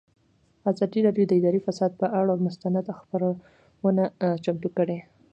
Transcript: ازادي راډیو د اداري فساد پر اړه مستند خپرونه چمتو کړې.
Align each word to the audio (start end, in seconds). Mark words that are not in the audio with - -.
ازادي 0.71 0.99
راډیو 1.07 1.25
د 1.27 1.31
اداري 1.39 1.61
فساد 1.67 1.91
پر 1.99 2.09
اړه 2.19 2.35
مستند 2.45 2.85
خپرونه 2.99 4.03
چمتو 4.43 4.69
کړې. 4.77 4.99